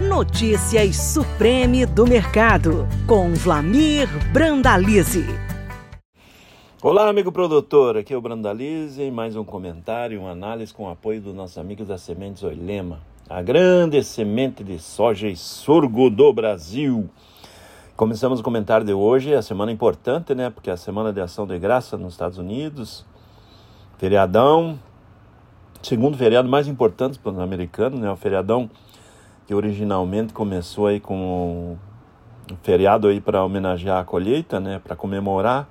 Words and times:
Notícias 0.00 0.96
Supreme 0.96 1.84
do 1.84 2.06
Mercado, 2.06 2.88
com 3.06 3.34
Vlamir 3.34 4.08
Brandalize. 4.32 5.26
Olá, 6.82 7.10
amigo 7.10 7.30
produtor, 7.30 7.98
aqui 7.98 8.14
é 8.14 8.16
o 8.16 8.20
Brandalize, 8.22 9.10
mais 9.10 9.36
um 9.36 9.44
comentário, 9.44 10.18
uma 10.18 10.30
análise 10.30 10.72
com 10.72 10.84
o 10.84 10.90
apoio 10.90 11.20
dos 11.20 11.34
nossos 11.34 11.58
amigos 11.58 11.86
da 11.86 11.98
Sementes 11.98 12.42
Oilema, 12.42 13.00
a 13.28 13.42
grande 13.42 14.02
semente 14.02 14.64
de 14.64 14.78
soja 14.78 15.28
e 15.28 15.36
sorgo 15.36 16.08
do 16.08 16.32
Brasil. 16.32 17.06
Começamos 17.94 18.40
o 18.40 18.42
comentário 18.42 18.86
de 18.86 18.94
hoje, 18.94 19.34
a 19.34 19.42
semana 19.42 19.70
importante, 19.70 20.34
né? 20.34 20.48
Porque 20.48 20.70
é 20.70 20.72
a 20.72 20.78
semana 20.78 21.12
de 21.12 21.20
ação 21.20 21.46
de 21.46 21.58
graça 21.58 21.98
nos 21.98 22.14
Estados 22.14 22.38
Unidos, 22.38 23.04
feriadão, 23.98 24.78
segundo 25.82 26.16
feriado 26.16 26.48
mais 26.48 26.66
importante 26.66 27.18
para 27.18 27.32
os 27.32 27.38
americanos, 27.38 28.00
né? 28.00 28.10
O 28.10 28.16
feriadão 28.16 28.70
que 29.50 29.54
originalmente 29.56 30.32
começou 30.32 30.86
aí 30.86 31.00
com 31.00 31.76
um 32.48 32.56
feriado 32.62 33.08
aí 33.08 33.20
para 33.20 33.42
homenagear 33.44 33.98
a 33.98 34.04
colheita, 34.04 34.60
né, 34.60 34.78
para 34.78 34.94
comemorar 34.94 35.68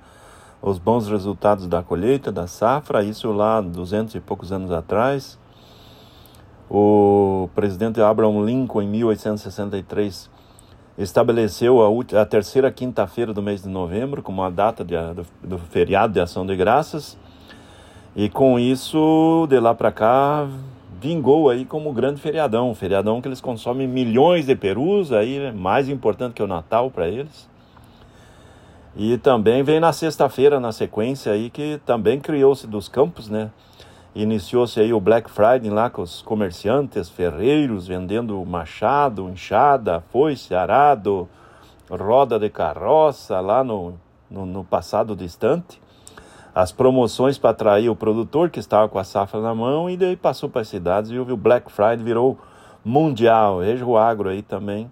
os 0.60 0.78
bons 0.78 1.08
resultados 1.08 1.66
da 1.66 1.82
colheita, 1.82 2.30
da 2.30 2.46
safra, 2.46 3.02
isso 3.02 3.32
lá 3.32 3.58
200 3.62 4.16
e 4.16 4.20
poucos 4.20 4.52
anos 4.52 4.70
atrás. 4.70 5.38
O 6.68 7.48
presidente 7.54 8.02
Abraham 8.02 8.44
Lincoln, 8.44 8.82
em 8.82 8.88
1863, 8.88 10.28
estabeleceu 10.98 11.80
a, 11.80 12.20
a 12.20 12.26
terceira 12.26 12.70
quinta-feira 12.70 13.32
do 13.32 13.40
mês 13.40 13.62
de 13.62 13.68
novembro 13.70 14.22
como 14.22 14.42
a 14.42 14.50
data 14.50 14.84
de, 14.84 14.94
do, 15.14 15.26
do 15.42 15.58
feriado 15.58 16.12
de 16.12 16.20
ação 16.20 16.44
de 16.44 16.54
graças. 16.54 17.16
E 18.14 18.28
com 18.28 18.58
isso, 18.58 19.46
de 19.48 19.58
lá 19.58 19.74
para 19.74 19.90
cá, 19.90 20.46
vingou 21.00 21.48
aí 21.48 21.64
como 21.64 21.92
grande 21.92 22.20
feriadão, 22.20 22.74
feriadão 22.74 23.22
que 23.22 23.28
eles 23.28 23.40
consomem 23.40 23.88
milhões 23.88 24.44
de 24.44 24.54
perus, 24.54 25.12
aí 25.12 25.38
né, 25.38 25.50
mais 25.50 25.88
importante 25.88 26.34
que 26.34 26.42
o 26.42 26.46
Natal 26.46 26.90
para 26.90 27.08
eles. 27.08 27.48
E 28.94 29.16
também 29.16 29.62
vem 29.62 29.80
na 29.80 29.92
sexta-feira, 29.92 30.60
na 30.60 30.72
sequência 30.72 31.32
aí, 31.32 31.48
que 31.48 31.80
também 31.86 32.20
criou-se 32.20 32.66
dos 32.66 32.88
campos, 32.88 33.30
né? 33.30 33.50
Iniciou-se 34.14 34.78
aí 34.78 34.92
o 34.92 35.00
Black 35.00 35.30
Friday 35.30 35.70
lá 35.70 35.88
com 35.88 36.02
os 36.02 36.20
comerciantes, 36.20 37.08
ferreiros, 37.08 37.86
vendendo 37.86 38.44
machado, 38.44 39.30
enxada, 39.30 40.02
foice, 40.10 40.54
arado, 40.54 41.28
roda 41.88 42.38
de 42.38 42.50
carroça 42.50 43.40
lá 43.40 43.62
no, 43.62 43.94
no, 44.28 44.44
no 44.44 44.64
passado 44.64 45.14
distante 45.14 45.80
as 46.54 46.72
promoções 46.72 47.38
para 47.38 47.50
atrair 47.50 47.88
o 47.88 47.96
produtor 47.96 48.50
que 48.50 48.58
estava 48.58 48.88
com 48.88 48.98
a 48.98 49.04
safra 49.04 49.40
na 49.40 49.54
mão 49.54 49.88
e 49.88 49.96
daí 49.96 50.16
passou 50.16 50.48
para 50.48 50.62
as 50.62 50.68
cidades 50.68 51.10
e 51.10 51.18
o 51.18 51.36
Black 51.36 51.70
Friday 51.70 52.04
virou 52.04 52.38
mundial, 52.84 53.60
Rejo 53.60 53.96
Agro 53.96 54.28
aí 54.28 54.42
também 54.42 54.90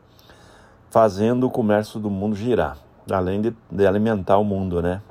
fazendo 0.91 1.47
o 1.47 1.50
comércio 1.50 2.00
do 2.00 2.11
mundo 2.11 2.34
girar, 2.37 2.78
além 3.11 3.41
de, 3.41 3.55
de 3.70 3.87
alimentar 3.87 4.39
o 4.39 4.45
mundo, 4.45 4.81
né? 4.81 5.03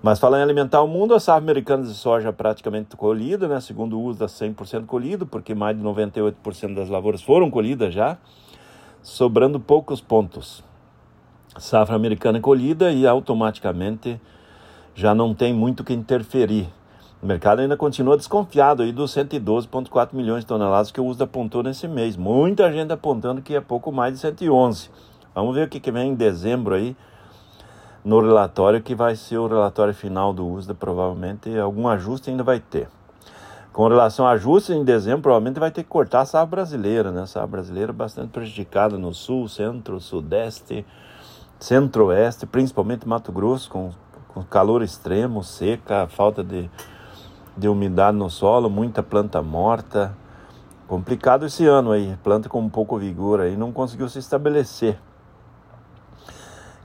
Mas 0.00 0.20
falando 0.20 0.40
em 0.40 0.44
alimentar 0.44 0.80
o 0.80 0.86
mundo, 0.86 1.12
a 1.12 1.18
safra 1.18 1.42
americana 1.42 1.82
de 1.82 1.92
soja 1.92 2.32
praticamente 2.32 2.96
colhida, 2.96 3.48
né? 3.48 3.60
Segundo 3.60 3.98
o 3.98 4.02
uso 4.02 4.20
da 4.20 4.26
100% 4.26 4.86
colhido, 4.86 5.26
porque 5.26 5.54
mais 5.56 5.76
de 5.76 5.82
98% 5.82 6.74
das 6.74 6.88
lavouras 6.88 7.20
foram 7.20 7.50
colhidas 7.50 7.92
já, 7.92 8.16
sobrando 9.02 9.58
poucos 9.58 10.00
pontos. 10.00 10.62
Safra 11.58 11.96
americana 11.96 12.40
colhida 12.40 12.92
e 12.92 13.06
automaticamente 13.06 14.20
já 14.98 15.14
não 15.14 15.32
tem 15.32 15.54
muito 15.54 15.84
que 15.84 15.92
interferir. 15.92 16.68
O 17.22 17.26
mercado 17.26 17.60
ainda 17.60 17.76
continua 17.76 18.16
desconfiado 18.16 18.82
aí 18.82 18.90
dos 18.90 19.14
112,4 19.14 20.08
milhões 20.12 20.40
de 20.40 20.46
toneladas 20.46 20.90
que 20.90 21.00
o 21.00 21.06
USDA 21.06 21.22
apontou 21.22 21.62
nesse 21.62 21.86
mês. 21.86 22.16
Muita 22.16 22.72
gente 22.72 22.92
apontando 22.92 23.40
que 23.40 23.54
é 23.54 23.60
pouco 23.60 23.92
mais 23.92 24.14
de 24.14 24.18
111. 24.18 24.90
Vamos 25.32 25.54
ver 25.54 25.68
o 25.68 25.70
que, 25.70 25.92
vem 25.92 26.10
em 26.10 26.14
dezembro 26.16 26.74
aí 26.74 26.96
no 28.04 28.20
relatório, 28.20 28.82
que 28.82 28.92
vai 28.92 29.14
ser 29.14 29.38
o 29.38 29.46
relatório 29.46 29.94
final 29.94 30.32
do 30.32 30.44
USDA, 30.44 30.74
provavelmente 30.74 31.56
algum 31.56 31.86
ajuste 31.86 32.30
ainda 32.30 32.42
vai 32.42 32.58
ter. 32.58 32.88
Com 33.72 33.86
relação 33.86 34.26
a 34.26 34.30
ajustes, 34.32 34.74
em 34.74 34.82
dezembro 34.82 35.22
provavelmente 35.22 35.60
vai 35.60 35.70
ter 35.70 35.84
que 35.84 35.88
cortar 35.88 36.22
a 36.22 36.26
safra 36.26 36.46
brasileira, 36.46 37.12
né? 37.12 37.22
A 37.22 37.26
safra 37.26 37.46
brasileira 37.46 37.92
bastante 37.92 38.30
prejudicada 38.30 38.98
no 38.98 39.14
sul, 39.14 39.46
centro, 39.46 40.00
sudeste, 40.00 40.84
centro-oeste, 41.60 42.46
principalmente 42.46 43.06
Mato 43.06 43.30
Grosso, 43.30 43.70
com 43.70 43.92
com 44.38 44.44
calor 44.44 44.82
extremo, 44.82 45.42
seca, 45.42 46.06
falta 46.06 46.44
de, 46.44 46.70
de 47.56 47.68
umidade 47.68 48.16
no 48.16 48.30
solo, 48.30 48.70
muita 48.70 49.02
planta 49.02 49.42
morta. 49.42 50.16
Complicado 50.86 51.46
esse 51.46 51.66
ano 51.66 51.90
aí, 51.90 52.16
planta 52.22 52.48
com 52.48 52.60
um 52.60 52.68
pouco 52.68 52.96
vigor 52.96 53.40
aí 53.40 53.56
não 53.56 53.72
conseguiu 53.72 54.08
se 54.08 54.20
estabelecer. 54.20 54.96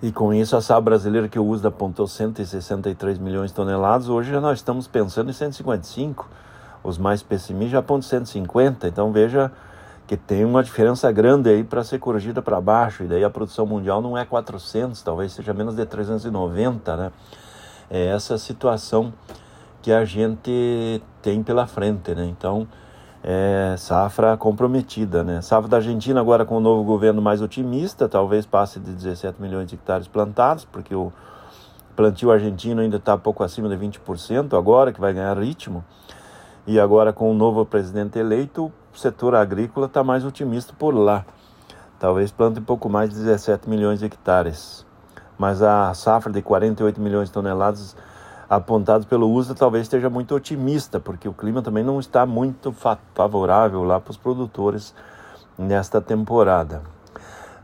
E 0.02 0.12
com 0.12 0.34
isso 0.34 0.58
a 0.58 0.62
safra 0.62 0.81
brasileira 0.81 1.30
que 1.30 1.38
o 1.38 1.46
USDA 1.46 1.69
apontou 1.69 2.08
163 2.08 3.19
milhões 3.19 3.52
de 3.52 3.56
toneladas, 3.56 4.09
hoje 4.09 4.31
já 4.31 4.41
nós 4.41 4.58
estamos 4.58 4.88
pensando 4.88 5.30
em 5.30 5.34
155. 5.34 6.28
Os 6.84 6.97
mais 6.97 7.22
pessimistas 7.22 7.72
já 7.72 7.80
apontam 7.80 8.09
150, 8.09 8.88
então 8.88 9.12
veja 9.12 9.52
que 10.06 10.18
tem 10.18 10.44
uma 10.44 10.64
diferença 10.64 11.12
grande 11.12 11.50
aí 11.50 11.64
para 11.64 11.84
ser 11.84 12.00
corrigida 12.00 12.41
para 12.41 12.59
baixo, 12.59 13.03
e 13.03 13.08
daí 13.08 13.24
a 13.24 13.30
produção 13.30 13.66
mundial 13.66 14.02
não 14.02 14.18
é 14.18 14.25
400, 14.25 15.02
talvez 15.02 15.31
seja 15.31 15.53
menos 15.53 15.75
de 15.75 15.86
390, 15.86 16.97
né? 16.97 17.12
É 17.90 18.08
essa 18.08 18.38
situação 18.38 19.14
que 19.81 19.91
a 19.91 20.03
gente 20.06 21.02
tem 21.22 21.44
pela 21.44 21.68
frente, 21.68 22.14
né? 22.16 22.25
Então, 22.25 22.68
é 23.24 23.75
safra 23.78 24.36
comprometida, 24.36 25.24
né? 25.24 25.41
Safra 25.41 25.69
da 25.69 25.78
Argentina 25.78 26.20
agora 26.20 26.46
com 26.46 26.58
o 26.58 26.59
novo 26.59 26.84
governo 26.84 27.22
mais 27.22 27.41
otimista, 27.41 28.09
talvez 28.09 28.46
passe 28.46 28.80
de 28.80 28.91
17 28.91 29.41
milhões 29.41 29.68
de 29.68 29.75
hectares 29.75 30.08
plantados, 30.08 30.66
porque 30.66 30.94
o 30.94 31.12
plantio 31.96 32.31
argentino 32.31 32.81
ainda 32.81 32.97
está 32.97 33.18
pouco 33.18 33.44
acima 33.44 33.70
de 33.70 33.78
20% 33.78 34.58
agora, 34.58 34.91
que 34.91 35.00
vai 35.00 35.14
ganhar 35.14 35.38
ritmo. 35.38 35.84
E 36.68 36.80
agora 36.80 37.14
com 37.14 37.31
o 37.31 37.34
novo 37.34 37.66
presidente 37.66 38.20
eleito, 38.20 38.72
o 38.93 38.97
setor 38.97 39.33
agrícola 39.35 39.87
está 39.87 40.03
mais 40.03 40.23
otimista 40.23 40.73
por 40.77 40.93
lá. 40.93 41.25
Talvez 41.99 42.31
plante 42.31 42.59
um 42.59 42.63
pouco 42.63 42.89
mais 42.89 43.09
de 43.09 43.15
17 43.15 43.69
milhões 43.69 43.99
de 43.99 44.05
hectares. 44.05 44.85
Mas 45.37 45.61
a 45.61 45.93
safra 45.93 46.31
de 46.31 46.41
48 46.41 47.01
milhões 47.01 47.29
de 47.29 47.33
toneladas 47.33 47.95
apontados 48.49 49.05
pelo 49.05 49.31
USDA 49.31 49.55
talvez 49.55 49.83
esteja 49.83 50.09
muito 50.09 50.35
otimista, 50.35 50.99
porque 50.99 51.27
o 51.27 51.33
clima 51.33 51.61
também 51.61 51.83
não 51.83 51.99
está 51.99 52.25
muito 52.25 52.71
favorável 53.15 53.83
lá 53.83 53.99
para 53.99 54.11
os 54.11 54.17
produtores 54.17 54.93
nesta 55.57 55.99
temporada. 55.99 56.81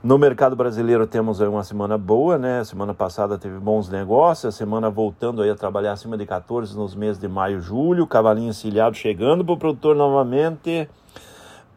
No 0.02 0.18
mercado 0.18 0.56
brasileiro 0.56 1.06
temos 1.06 1.42
uma 1.42 1.64
semana 1.64 1.98
boa, 1.98 2.38
né? 2.38 2.64
Semana 2.64 2.94
passada 2.94 3.38
teve 3.38 3.60
bons 3.60 3.90
negócios, 3.90 4.56
a 4.56 4.58
semana 4.58 4.90
voltando 4.90 5.42
aí 5.42 5.50
a 5.50 5.56
trabalhar 5.56 5.92
acima 5.92 6.18
de 6.18 6.26
14 6.26 6.76
nos 6.76 6.96
meses 6.96 7.20
de 7.20 7.28
maio 7.28 7.58
e 7.58 7.62
julho, 7.62 8.08
cavalinho 8.08 8.50
encilhado 8.50 8.96
chegando 8.96 9.44
para 9.44 9.54
o 9.54 9.58
produtor 9.58 9.98
novamente 9.98 10.90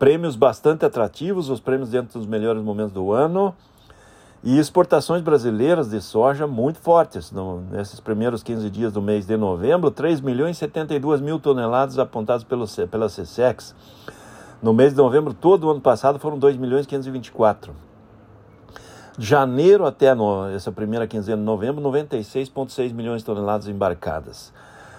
prêmios 0.02 0.34
bastante 0.34 0.84
atrativos, 0.84 1.48
os 1.48 1.60
prêmios 1.60 1.90
dentro 1.90 2.18
dos 2.18 2.26
melhores 2.26 2.60
momentos 2.60 2.92
do 2.92 3.12
ano. 3.12 3.54
E 4.42 4.58
exportações 4.58 5.22
brasileiras 5.22 5.90
de 5.90 6.00
soja 6.00 6.44
muito 6.44 6.80
fortes. 6.80 7.30
No, 7.30 7.60
nesses 7.70 8.00
primeiros 8.00 8.42
15 8.42 8.68
dias 8.68 8.92
do 8.92 9.00
mês 9.00 9.28
de 9.28 9.36
novembro, 9.36 9.92
3 9.92 10.20
milhões 10.20 10.56
e 10.56 10.58
72 10.58 11.20
mil 11.20 11.38
toneladas 11.38 12.00
apontadas 12.00 12.42
pelo, 12.42 12.66
pela 12.90 13.06
CSEX. 13.06 13.76
No 14.60 14.74
mês 14.74 14.90
de 14.90 14.98
novembro, 14.98 15.32
todo 15.32 15.68
o 15.68 15.70
ano 15.70 15.80
passado, 15.80 16.18
foram 16.18 16.36
2 16.36 16.56
milhões 16.56 16.84
e 16.84 16.88
524. 16.88 17.72
De 19.16 19.24
janeiro 19.24 19.86
até 19.86 20.16
no, 20.16 20.48
essa 20.48 20.72
primeira 20.72 21.06
quinzena 21.06 21.38
de 21.38 21.44
novembro, 21.44 21.80
96,6 21.80 22.92
milhões 22.92 23.20
de 23.20 23.26
toneladas 23.26 23.68
embarcadas. 23.68 24.52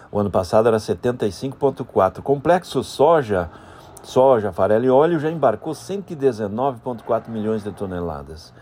O 0.10 0.18
ano 0.18 0.32
passado 0.32 0.70
era 0.70 0.78
75,4. 0.78 2.22
Complexo 2.22 2.82
soja 2.86 3.50
soja, 4.04 4.52
farelo 4.52 4.86
e 4.86 4.90
óleo 4.90 5.20
já 5.20 5.32
embarcou 5.32 5.74
119,4 5.74 7.30
milhões 7.30 7.64
de 7.64 7.72
toneladas. 7.72 8.54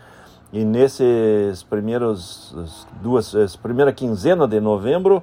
E 0.52 0.64
nesses 0.64 1.62
primeiros 1.62 2.54
duas, 3.02 3.34
essa 3.34 3.58
primeira 3.58 3.92
quinzena 3.92 4.46
de 4.46 4.60
novembro, 4.60 5.22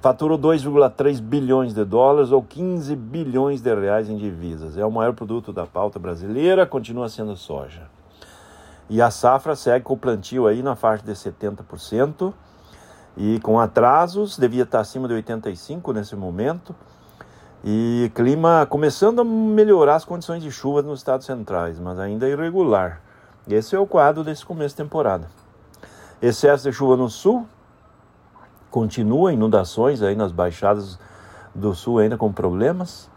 faturou 0.00 0.38
2,3 0.38 1.20
bilhões 1.20 1.74
de 1.74 1.84
dólares 1.84 2.30
ou 2.30 2.42
15 2.42 2.94
bilhões 2.94 3.60
de 3.60 3.74
reais 3.74 4.08
em 4.08 4.16
divisas. 4.16 4.76
É 4.76 4.84
o 4.84 4.90
maior 4.90 5.14
produto 5.14 5.52
da 5.52 5.66
pauta 5.66 5.98
brasileira, 5.98 6.66
continua 6.66 7.08
sendo 7.08 7.36
soja. 7.36 7.82
E 8.88 9.02
a 9.02 9.10
safra 9.10 9.56
segue 9.56 9.84
com 9.84 9.94
o 9.94 9.98
plantio 9.98 10.46
aí 10.46 10.62
na 10.62 10.76
faixa 10.76 11.04
de 11.04 11.12
70%, 11.12 12.32
e 13.16 13.40
com 13.40 13.58
atrasos, 13.58 14.38
devia 14.38 14.62
estar 14.64 14.80
acima 14.80 15.08
de 15.08 15.14
85% 15.14 15.94
nesse 15.94 16.14
momento. 16.14 16.74
E 17.64 18.10
clima 18.14 18.66
começando 18.68 19.20
a 19.20 19.24
melhorar 19.24 19.96
as 19.96 20.04
condições 20.04 20.42
de 20.42 20.50
chuva 20.52 20.82
nos 20.82 21.00
estados 21.00 21.26
centrais, 21.26 21.78
mas 21.78 21.98
ainda 21.98 22.28
irregular. 22.28 23.00
Esse 23.48 23.74
é 23.74 23.78
o 23.78 23.86
quadro 23.86 24.22
desse 24.22 24.44
começo 24.44 24.76
de 24.76 24.82
temporada. 24.82 25.28
Excesso 26.20 26.64
de 26.64 26.72
chuva 26.72 26.96
no 26.96 27.08
sul, 27.08 27.46
continua 28.70 29.32
inundações 29.32 30.02
aí 30.02 30.14
nas 30.14 30.32
baixadas 30.32 30.98
do 31.54 31.74
sul 31.74 31.98
ainda 31.98 32.16
com 32.16 32.32
problemas. 32.32 33.10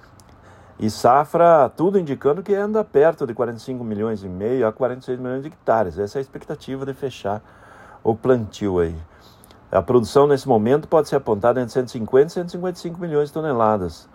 E 0.79 0.89
safra, 0.89 1.69
tudo 1.75 1.99
indicando 1.99 2.41
que 2.41 2.55
anda 2.55 2.83
perto 2.83 3.27
de 3.27 3.33
45 3.33 3.83
milhões 3.83 4.23
e 4.23 4.29
meio 4.29 4.65
a 4.65 4.71
46 4.71 5.19
milhões 5.19 5.41
de 5.41 5.49
hectares. 5.49 5.99
Essa 5.99 6.17
é 6.17 6.19
a 6.19 6.21
expectativa 6.21 6.85
de 6.85 6.93
fechar 6.93 7.41
o 8.01 8.15
plantio 8.15 8.79
aí. 8.79 8.95
A 9.71 9.81
produção 9.81 10.25
nesse 10.25 10.47
momento 10.47 10.87
pode 10.87 11.09
ser 11.09 11.17
apontada 11.17 11.59
entre 11.59 11.73
150 11.73 12.27
e 12.27 12.29
155 12.29 12.99
milhões 12.99 13.27
de 13.27 13.33
toneladas. 13.33 14.07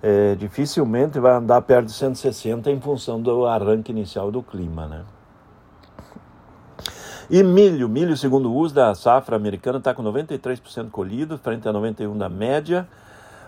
É, 0.00 0.36
dificilmente 0.36 1.18
vai 1.18 1.32
andar 1.32 1.60
perto 1.62 1.86
de 1.86 1.92
160 1.92 2.70
em 2.70 2.80
função 2.80 3.20
do 3.20 3.46
arranque 3.46 3.90
inicial 3.90 4.30
do 4.30 4.42
clima, 4.42 4.86
né? 4.86 5.04
E 7.30 7.42
milho, 7.42 7.88
milho 7.88 8.16
segundo 8.16 8.50
o 8.50 8.54
uso 8.54 8.74
da 8.74 8.94
safra 8.94 9.36
americana 9.36 9.78
está 9.78 9.92
com 9.92 10.02
93% 10.02 10.90
colhido, 10.90 11.36
frente 11.36 11.68
a 11.68 11.72
91% 11.72 12.16
da 12.16 12.28
média. 12.28 12.88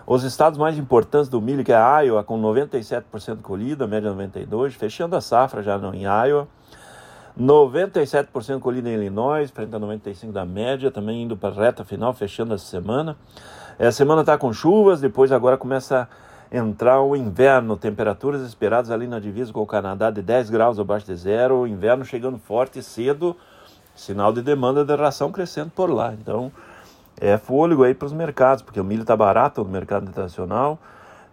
Os 0.05 0.23
estados 0.23 0.59
mais 0.59 0.77
importantes 0.77 1.29
do 1.29 1.41
milho, 1.41 1.63
que 1.63 1.71
é 1.71 1.75
a 1.75 2.01
Iowa, 2.01 2.23
com 2.23 2.39
97% 2.39 3.41
colhido, 3.41 3.83
a 3.83 3.87
média 3.87 4.11
92%, 4.11 4.71
fechando 4.71 5.15
a 5.15 5.21
safra 5.21 5.63
já 5.63 5.79
em 5.93 6.03
Iowa. 6.03 6.47
97% 7.39 8.59
colhido 8.59 8.89
em 8.89 8.93
Illinois, 8.93 9.49
frente 9.49 9.75
a 9.75 9.79
95% 9.79 10.31
da 10.31 10.45
média, 10.45 10.91
também 10.91 11.23
indo 11.23 11.35
para 11.35 11.49
a 11.49 11.65
reta 11.65 11.83
final, 11.83 12.13
fechando 12.13 12.53
essa 12.53 12.65
semana. 12.65 13.15
Essa 13.79 13.97
semana 13.97 14.21
está 14.21 14.37
com 14.37 14.51
chuvas, 14.51 15.01
depois 15.01 15.31
agora 15.31 15.57
começa 15.57 16.01
a 16.01 16.07
entrar 16.51 17.01
o 17.01 17.15
inverno, 17.15 17.77
temperaturas 17.77 18.41
esperadas 18.41 18.91
ali 18.91 19.07
na 19.07 19.19
divisa 19.19 19.53
com 19.53 19.61
o 19.61 19.65
Canadá 19.65 20.11
de 20.11 20.21
10 20.21 20.49
graus 20.49 20.77
abaixo 20.77 21.05
de 21.05 21.15
zero, 21.15 21.61
o 21.61 21.67
inverno 21.67 22.03
chegando 22.03 22.37
forte 22.37 22.79
e 22.79 22.83
cedo, 22.83 23.35
sinal 23.95 24.33
de 24.33 24.41
demanda 24.41 24.83
de 24.83 24.93
ração 24.95 25.31
crescendo 25.31 25.71
por 25.73 25.89
lá. 25.89 26.13
Então, 26.13 26.51
é 27.19 27.37
fôlego 27.37 27.83
aí 27.83 27.93
para 27.93 28.05
os 28.05 28.11
mercados, 28.11 28.61
porque 28.61 28.81
o 28.81 28.83
milho 28.83 29.03
está 29.03 29.15
barato 29.15 29.63
no 29.63 29.69
mercado 29.69 30.09
internacional. 30.09 30.77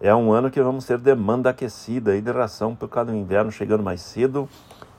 É 0.01 0.15
um 0.15 0.31
ano 0.31 0.51
que 0.51 0.63
vamos 0.63 0.85
ter 0.85 0.99
demanda 0.99 1.51
aquecida 1.51 2.13
aí 2.13 2.21
de 2.21 2.31
ração 2.31 2.77
por 2.77 2.89
causa 2.89 3.11
do 3.11 3.17
inverno 3.17 3.51
chegando 3.51 3.83
mais 3.83 4.01
cedo 4.01 4.49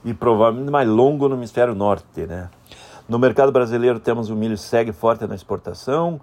e 0.04 0.12
provavelmente 0.12 0.70
mais 0.70 0.86
longo 0.86 1.28
no 1.28 1.36
hemisfério 1.36 1.74
norte, 1.74 2.26
né? 2.26 2.50
No 3.08 3.18
mercado 3.18 3.50
brasileiro 3.50 3.98
temos 3.98 4.28
o 4.28 4.36
milho 4.36 4.58
segue 4.58 4.92
forte 4.92 5.26
na 5.26 5.34
exportação. 5.34 6.20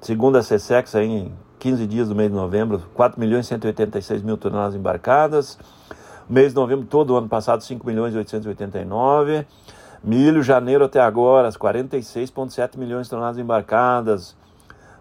Segundo 0.00 0.36
a 0.36 0.40
CSEX, 0.40 0.94
aí 0.94 1.32
15 1.58 1.86
dias 1.86 2.08
do 2.08 2.14
mês 2.14 2.30
de 2.30 2.36
novembro, 2.36 2.82
4 2.94 3.18
milhões 3.18 3.46
e 3.46 3.48
186 3.48 4.22
mil 4.22 4.36
toneladas 4.36 4.74
embarcadas. 4.74 5.58
Mês 6.28 6.50
de 6.50 6.56
novembro 6.56 6.86
todo 6.86 7.14
o 7.14 7.16
ano 7.16 7.28
passado, 7.28 7.62
5 7.62 7.86
milhões 7.86 8.14
e 8.14 8.18
889. 8.18 9.46
Milho, 10.02 10.42
janeiro 10.42 10.84
até 10.84 11.00
agora, 11.00 11.48
46,7 11.48 12.76
milhões 12.76 13.06
de 13.06 13.10
toneladas 13.10 13.38
embarcadas. 13.38 14.36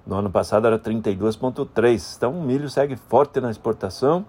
No 0.05 0.15
ano 0.15 0.29
passado 0.29 0.65
era 0.65 0.79
32,3. 0.79 2.15
Então 2.17 2.31
o 2.31 2.41
milho 2.41 2.69
segue 2.69 2.95
forte 2.95 3.39
na 3.39 3.51
exportação. 3.51 4.25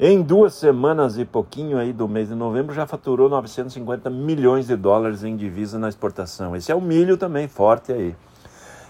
Em 0.00 0.22
duas 0.22 0.54
semanas 0.54 1.18
e 1.18 1.24
pouquinho 1.24 1.78
aí 1.78 1.92
do 1.92 2.08
mês 2.08 2.28
de 2.28 2.34
novembro 2.34 2.74
já 2.74 2.86
faturou 2.86 3.28
950 3.28 4.10
milhões 4.10 4.66
de 4.66 4.74
dólares 4.74 5.22
em 5.22 5.36
divisa 5.36 5.78
na 5.78 5.88
exportação. 5.88 6.56
Esse 6.56 6.72
é 6.72 6.74
o 6.74 6.80
milho 6.80 7.16
também 7.16 7.46
forte 7.46 7.92
aí. 7.92 8.16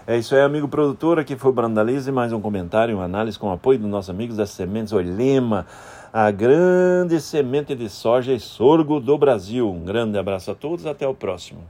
É 0.05 0.17
isso 0.17 0.35
aí, 0.35 0.41
amigo 0.41 0.67
produtor. 0.67 1.17
Aqui 1.17 1.37
foi 1.37 1.51
o 1.51 1.53
Brandalize. 1.53 2.11
Mais 2.11 2.33
um 2.33 2.41
comentário, 2.41 2.97
uma 2.97 3.05
análise 3.05 3.39
com 3.39 3.47
o 3.47 3.53
apoio 3.53 3.79
dos 3.79 3.89
nossos 3.89 4.09
amigos 4.09 4.35
das 4.35 4.49
Sementes 4.49 4.91
Olema, 4.91 5.65
a 6.11 6.29
grande 6.29 7.21
semente 7.21 7.73
de 7.73 7.87
soja 7.87 8.33
e 8.33 8.39
sorgo 8.39 8.99
do 8.99 9.17
Brasil. 9.17 9.71
Um 9.71 9.85
grande 9.85 10.17
abraço 10.17 10.51
a 10.51 10.55
todos. 10.55 10.85
Até 10.85 11.07
o 11.07 11.13
próximo. 11.13 11.61